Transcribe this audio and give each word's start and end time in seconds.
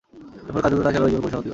এরফলে 0.45 0.61
কার্যত 0.63 0.79
তার 0.85 0.93
খেলোয়াড়ী 0.95 1.11
জীবনের 1.13 1.23
সমাপ্তি 1.33 1.39
ঘটে। 1.39 1.49